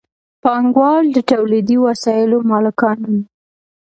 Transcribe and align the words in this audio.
پانګوال 0.43 1.05
د 1.11 1.17
تولیدي 1.31 1.77
وسایلو 1.85 2.37
مالکان 2.51 2.99
وي. 3.09 3.21